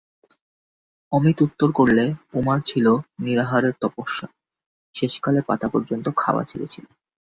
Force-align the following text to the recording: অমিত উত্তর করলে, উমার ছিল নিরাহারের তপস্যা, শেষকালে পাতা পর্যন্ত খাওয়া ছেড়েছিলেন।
অমিত 1.11 1.37
উত্তর 1.41 1.71
করলে, 1.71 2.03
উমার 2.33 2.59
ছিল 2.61 2.85
নিরাহারের 3.19 3.73
তপস্যা, 3.81 4.27
শেষকালে 4.95 5.41
পাতা 5.41 5.67
পর্যন্ত 5.67 6.05
খাওয়া 6.17 6.43
ছেড়েছিলেন। 6.43 6.93